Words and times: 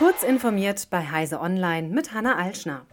Kurz 0.00 0.22
informiert 0.22 0.88
bei 0.88 1.10
Heise 1.10 1.42
Online 1.42 1.88
mit 1.88 2.14
Hanna 2.14 2.36
Alschner. 2.36 2.86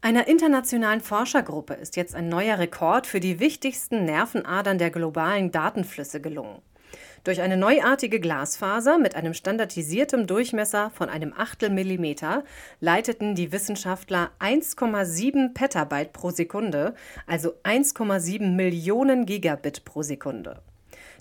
Einer 0.00 0.28
internationalen 0.28 1.00
Forschergruppe 1.00 1.74
ist 1.74 1.96
jetzt 1.96 2.14
ein 2.14 2.28
neuer 2.28 2.60
Rekord 2.60 3.08
für 3.08 3.18
die 3.18 3.40
wichtigsten 3.40 4.04
Nervenadern 4.04 4.78
der 4.78 4.90
globalen 4.90 5.50
Datenflüsse 5.50 6.20
gelungen. 6.20 6.62
Durch 7.24 7.40
eine 7.40 7.56
neuartige 7.56 8.20
Glasfaser 8.20 8.96
mit 8.96 9.16
einem 9.16 9.34
standardisierten 9.34 10.28
Durchmesser 10.28 10.90
von 10.90 11.08
einem 11.08 11.34
Achtel 11.36 11.68
Millimeter 11.68 12.44
leiteten 12.78 13.34
die 13.34 13.50
Wissenschaftler 13.50 14.30
1,7 14.38 15.52
Petabyte 15.52 16.12
pro 16.12 16.30
Sekunde, 16.30 16.94
also 17.26 17.54
1,7 17.64 18.52
Millionen 18.52 19.26
Gigabit 19.26 19.84
pro 19.84 20.02
Sekunde. 20.02 20.62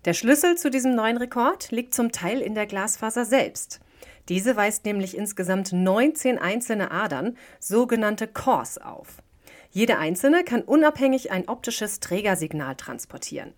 Der 0.05 0.13
Schlüssel 0.13 0.55
zu 0.55 0.69
diesem 0.69 0.93
neuen 0.93 1.17
Rekord 1.17 1.71
liegt 1.71 1.95
zum 1.95 2.11
Teil 2.11 2.41
in 2.41 2.53
der 2.53 2.67
Glasfaser 2.67 3.25
selbst. 3.25 3.79
Diese 4.29 4.55
weist 4.55 4.85
nämlich 4.85 5.17
insgesamt 5.17 5.71
19 5.71 6.37
einzelne 6.37 6.91
Adern, 6.91 7.37
sogenannte 7.59 8.27
Cores, 8.27 8.77
auf. 8.77 9.17
Jede 9.71 9.97
einzelne 9.97 10.43
kann 10.43 10.61
unabhängig 10.61 11.31
ein 11.31 11.47
optisches 11.47 11.99
Trägersignal 11.99 12.75
transportieren. 12.75 13.53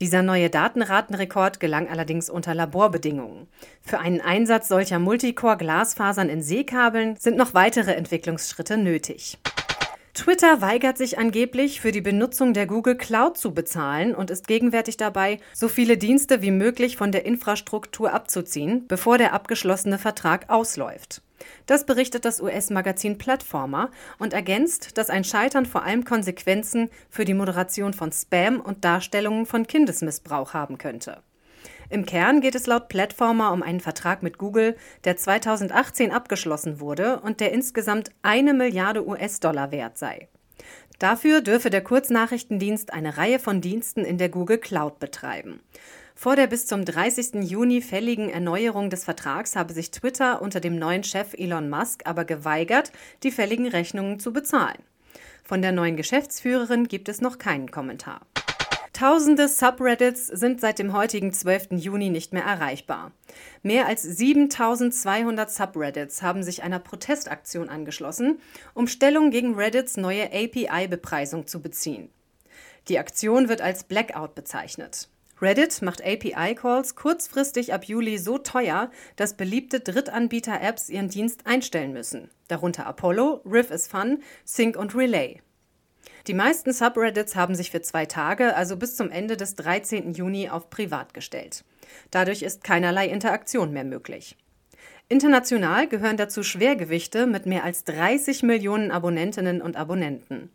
Dieser 0.00 0.22
neue 0.22 0.50
Datenratenrekord 0.50 1.60
gelang 1.60 1.88
allerdings 1.88 2.28
unter 2.28 2.54
Laborbedingungen. 2.54 3.48
Für 3.82 3.98
einen 3.98 4.20
Einsatz 4.20 4.68
solcher 4.68 4.98
Multicore-Glasfasern 4.98 6.28
in 6.28 6.42
Seekabeln 6.42 7.16
sind 7.16 7.36
noch 7.36 7.54
weitere 7.54 7.92
Entwicklungsschritte 7.92 8.76
nötig. 8.76 9.38
Twitter 10.16 10.62
weigert 10.62 10.96
sich 10.96 11.18
angeblich, 11.18 11.82
für 11.82 11.92
die 11.92 12.00
Benutzung 12.00 12.54
der 12.54 12.66
Google 12.66 12.96
Cloud 12.96 13.36
zu 13.36 13.52
bezahlen 13.52 14.14
und 14.14 14.30
ist 14.30 14.48
gegenwärtig 14.48 14.96
dabei, 14.96 15.40
so 15.52 15.68
viele 15.68 15.98
Dienste 15.98 16.40
wie 16.40 16.52
möglich 16.52 16.96
von 16.96 17.12
der 17.12 17.26
Infrastruktur 17.26 18.14
abzuziehen, 18.14 18.86
bevor 18.88 19.18
der 19.18 19.34
abgeschlossene 19.34 19.98
Vertrag 19.98 20.48
ausläuft. 20.48 21.20
Das 21.66 21.84
berichtet 21.84 22.24
das 22.24 22.40
US-Magazin 22.40 23.18
Platformer 23.18 23.90
und 24.18 24.32
ergänzt, 24.32 24.96
dass 24.96 25.10
ein 25.10 25.22
Scheitern 25.22 25.66
vor 25.66 25.82
allem 25.82 26.06
Konsequenzen 26.06 26.88
für 27.10 27.26
die 27.26 27.34
Moderation 27.34 27.92
von 27.92 28.10
Spam 28.10 28.62
und 28.62 28.86
Darstellungen 28.86 29.44
von 29.44 29.66
Kindesmissbrauch 29.66 30.54
haben 30.54 30.78
könnte. 30.78 31.18
Im 31.88 32.04
Kern 32.04 32.40
geht 32.40 32.54
es 32.54 32.66
laut 32.66 32.88
Platformer 32.88 33.52
um 33.52 33.62
einen 33.62 33.80
Vertrag 33.80 34.22
mit 34.22 34.38
Google, 34.38 34.76
der 35.04 35.16
2018 35.16 36.10
abgeschlossen 36.10 36.80
wurde 36.80 37.20
und 37.20 37.40
der 37.40 37.52
insgesamt 37.52 38.10
eine 38.22 38.54
Milliarde 38.54 39.06
US-Dollar 39.06 39.70
wert 39.70 39.96
sei. 39.96 40.28
Dafür 40.98 41.42
dürfe 41.42 41.70
der 41.70 41.82
Kurznachrichtendienst 41.82 42.92
eine 42.92 43.18
Reihe 43.18 43.38
von 43.38 43.60
Diensten 43.60 44.04
in 44.04 44.18
der 44.18 44.30
Google 44.30 44.58
Cloud 44.58 44.98
betreiben. 44.98 45.60
Vor 46.14 46.34
der 46.34 46.46
bis 46.46 46.66
zum 46.66 46.86
30. 46.86 47.42
Juni 47.42 47.82
fälligen 47.82 48.30
Erneuerung 48.30 48.88
des 48.88 49.04
Vertrags 49.04 49.54
habe 49.54 49.74
sich 49.74 49.90
Twitter 49.90 50.40
unter 50.40 50.60
dem 50.60 50.78
neuen 50.78 51.04
Chef 51.04 51.34
Elon 51.34 51.68
Musk 51.68 52.02
aber 52.06 52.24
geweigert, 52.24 52.90
die 53.22 53.30
fälligen 53.30 53.68
Rechnungen 53.68 54.18
zu 54.18 54.32
bezahlen. 54.32 54.82
Von 55.44 55.60
der 55.60 55.72
neuen 55.72 55.96
Geschäftsführerin 55.96 56.88
gibt 56.88 57.10
es 57.10 57.20
noch 57.20 57.36
keinen 57.36 57.70
Kommentar. 57.70 58.22
Tausende 58.96 59.46
Subreddits 59.46 60.26
sind 60.26 60.58
seit 60.58 60.78
dem 60.78 60.94
heutigen 60.94 61.30
12. 61.30 61.72
Juni 61.72 62.08
nicht 62.08 62.32
mehr 62.32 62.44
erreichbar. 62.44 63.12
Mehr 63.62 63.86
als 63.86 64.02
7200 64.02 65.50
Subreddits 65.50 66.22
haben 66.22 66.42
sich 66.42 66.62
einer 66.62 66.78
Protestaktion 66.78 67.68
angeschlossen, 67.68 68.38
um 68.72 68.86
Stellung 68.86 69.30
gegen 69.30 69.54
Reddits 69.54 69.98
neue 69.98 70.32
API-Bepreisung 70.32 71.46
zu 71.46 71.60
beziehen. 71.60 72.08
Die 72.88 72.98
Aktion 72.98 73.50
wird 73.50 73.60
als 73.60 73.84
Blackout 73.84 74.34
bezeichnet. 74.34 75.10
Reddit 75.42 75.82
macht 75.82 76.02
API-Calls 76.02 76.96
kurzfristig 76.96 77.74
ab 77.74 77.84
Juli 77.84 78.16
so 78.16 78.38
teuer, 78.38 78.90
dass 79.16 79.34
beliebte 79.34 79.80
Drittanbieter-Apps 79.80 80.88
ihren 80.88 81.10
Dienst 81.10 81.46
einstellen 81.46 81.92
müssen, 81.92 82.30
darunter 82.48 82.86
Apollo, 82.86 83.42
Riff 83.44 83.70
is 83.70 83.88
Fun, 83.88 84.22
Sync 84.46 84.74
und 84.74 84.94
Relay. 84.94 85.42
Die 86.26 86.34
meisten 86.34 86.72
Subreddits 86.72 87.36
haben 87.36 87.54
sich 87.54 87.70
für 87.70 87.82
zwei 87.82 88.04
Tage, 88.04 88.56
also 88.56 88.76
bis 88.76 88.96
zum 88.96 89.10
Ende 89.10 89.36
des 89.36 89.54
13. 89.54 90.12
Juni, 90.12 90.48
auf 90.48 90.70
privat 90.70 91.14
gestellt. 91.14 91.64
Dadurch 92.10 92.42
ist 92.42 92.64
keinerlei 92.64 93.06
Interaktion 93.06 93.72
mehr 93.72 93.84
möglich. 93.84 94.36
International 95.08 95.86
gehören 95.86 96.16
dazu 96.16 96.42
Schwergewichte 96.42 97.28
mit 97.28 97.46
mehr 97.46 97.62
als 97.62 97.84
30 97.84 98.42
Millionen 98.42 98.90
Abonnentinnen 98.90 99.62
und 99.62 99.76
Abonnenten. 99.76 100.50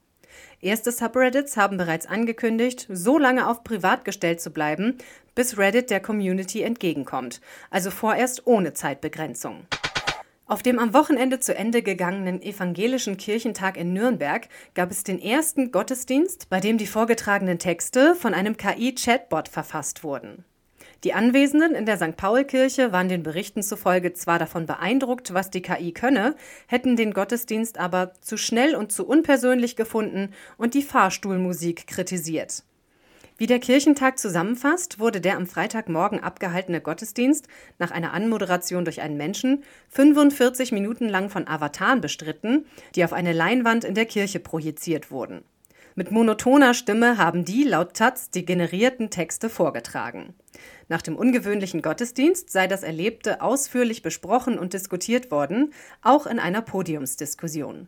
Erste 0.60 0.92
Subreddits 0.92 1.56
haben 1.56 1.78
bereits 1.78 2.06
angekündigt, 2.06 2.88
so 2.90 3.18
lange 3.18 3.48
auf 3.48 3.64
privat 3.64 4.04
gestellt 4.04 4.42
zu 4.42 4.52
bleiben, 4.52 4.98
bis 5.36 5.58
Reddit 5.58 5.90
der 5.90 6.02
Community 6.02 6.64
entgegenkommt, 6.64 7.40
also 7.70 7.92
vorerst 7.92 8.46
ohne 8.46 8.74
Zeitbegrenzung. 8.74 9.66
Auf 10.52 10.62
dem 10.62 10.80
am 10.80 10.94
Wochenende 10.94 11.40
zu 11.40 11.56
Ende 11.56 11.82
gegangenen 11.82 12.42
evangelischen 12.42 13.16
Kirchentag 13.16 13.78
in 13.78 13.94
Nürnberg 13.94 14.50
gab 14.74 14.92
es 14.92 15.06
den 15.06 15.22
ersten 15.22 15.72
Gottesdienst, 15.72 16.50
bei 16.50 16.60
dem 16.60 16.78
die 16.78 16.88
vorgetragenen 16.88 17.58
Texte 17.58 18.16
von 18.16 18.34
einem 18.34 18.58
KI-Chatbot 18.58 19.48
verfasst 19.48 20.04
wurden. 20.04 20.44
Die 21.06 21.14
Anwesenden 21.14 21.74
in 21.74 21.86
der 21.86 21.96
St. 21.96 22.18
Paul-Kirche 22.18 22.92
waren 22.92 23.08
den 23.08 23.24
Berichten 23.24 23.64
zufolge 23.64 24.12
zwar 24.12 24.40
davon 24.40 24.66
beeindruckt, 24.66 25.34
was 25.34 25.52
die 25.52 25.62
KI 25.62 25.94
könne, 25.94 26.36
hätten 26.68 26.98
den 26.98 27.14
Gottesdienst 27.14 27.78
aber 27.78 28.12
zu 28.20 28.36
schnell 28.36 28.76
und 28.76 28.92
zu 28.92 29.08
unpersönlich 29.08 29.78
gefunden 29.78 30.34
und 30.58 30.74
die 30.74 30.84
Fahrstuhlmusik 30.84 31.88
kritisiert. 31.88 32.66
Wie 33.42 33.48
der 33.48 33.58
Kirchentag 33.58 34.20
zusammenfasst, 34.20 35.00
wurde 35.00 35.20
der 35.20 35.36
am 35.36 35.48
Freitagmorgen 35.48 36.20
abgehaltene 36.20 36.80
Gottesdienst 36.80 37.48
nach 37.80 37.90
einer 37.90 38.14
Anmoderation 38.14 38.86
durch 38.86 39.02
einen 39.02 39.18
Menschen 39.18 39.64
45 39.90 40.72
Minuten 40.72 41.10
lang 41.10 41.32
von 41.32 41.48
Avataren 41.48 42.02
bestritten, 42.02 42.68
die 42.94 43.04
auf 43.04 43.14
eine 43.14 43.34
Leinwand 43.34 43.84
in 43.84 43.96
der 43.96 44.06
Kirche 44.06 44.40
projiziert 44.40 45.10
wurden. 45.10 45.42
Mit 45.96 46.12
monotoner 46.12 46.76
Stimme 46.76 47.18
haben 47.18 47.44
die 47.44 47.64
laut 47.64 47.96
Taz 47.96 48.30
die 48.30 48.46
generierten 48.46 49.10
Texte 49.10 49.50
vorgetragen. 49.50 50.36
Nach 50.88 51.02
dem 51.02 51.16
ungewöhnlichen 51.16 51.82
Gottesdienst 51.82 52.52
sei 52.52 52.68
das 52.68 52.84
Erlebte 52.84 53.42
ausführlich 53.42 54.04
besprochen 54.04 54.60
und 54.60 54.74
diskutiert 54.74 55.32
worden, 55.32 55.74
auch 56.04 56.28
in 56.28 56.38
einer 56.38 56.62
Podiumsdiskussion. 56.62 57.88